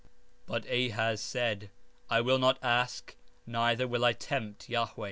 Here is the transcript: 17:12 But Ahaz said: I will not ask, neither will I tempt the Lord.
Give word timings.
17:12 0.01 0.09
But 0.47 0.65
Ahaz 0.65 1.21
said: 1.21 1.69
I 2.09 2.21
will 2.21 2.39
not 2.39 2.57
ask, 2.63 3.15
neither 3.45 3.87
will 3.87 4.03
I 4.03 4.13
tempt 4.13 4.65
the 4.65 4.75
Lord. 4.77 4.89